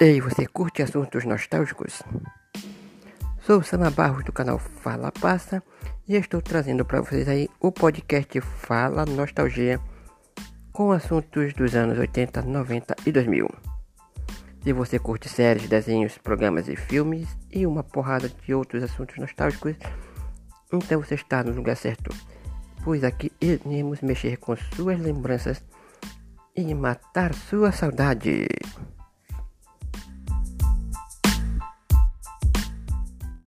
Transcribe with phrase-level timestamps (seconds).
[0.00, 2.04] Ei, você curte assuntos nostálgicos?
[3.40, 5.60] Sou Sama Barros do canal Fala Passa
[6.06, 9.80] e estou trazendo para vocês aí o podcast Fala Nostalgia
[10.72, 13.48] com assuntos dos anos 80, 90 e 2000.
[14.62, 19.74] Se você curte séries, desenhos, programas e filmes e uma porrada de outros assuntos nostálgicos,
[20.72, 22.14] então você está no lugar certo,
[22.84, 25.60] pois aqui iremos mexer com suas lembranças
[26.54, 28.46] e matar sua saudade.